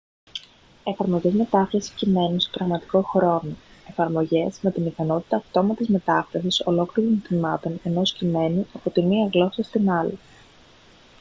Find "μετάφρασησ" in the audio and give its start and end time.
1.33-1.89, 5.87-6.61